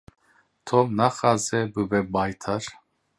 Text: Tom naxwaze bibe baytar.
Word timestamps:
Tom 0.67 0.87
naxwaze 0.97 1.59
bibe 1.73 1.99
baytar. 2.13 2.63